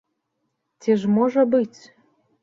Ці 0.85 0.95
ж 1.01 1.11
можа 1.17 1.43
быць? 1.53 1.79